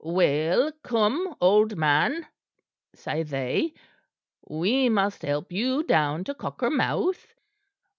"'Well, 0.03 0.71
come, 0.81 1.35
old 1.39 1.77
man,' 1.77 2.25
say 2.95 3.21
they, 3.21 3.75
'we 4.47 4.89
must 4.89 5.21
help 5.21 5.51
you 5.51 5.83
down 5.83 6.23
to 6.23 6.33
Cockermouth.' 6.33 7.35